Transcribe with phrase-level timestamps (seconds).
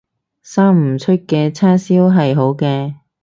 [0.41, 2.95] 生唔出嘅叉燒係好嘅